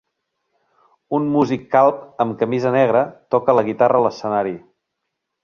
Un 1.17 1.27
músic 1.35 1.67
calb 1.75 1.99
amb 2.25 2.39
camisa 2.39 2.73
negra 2.77 3.05
toca 3.37 3.57
la 3.59 3.67
guitarra 3.69 4.01
a 4.01 4.03
l'escenari. 4.09 4.57